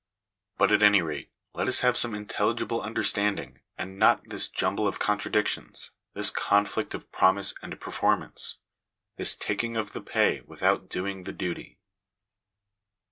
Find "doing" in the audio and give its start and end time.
10.89-11.25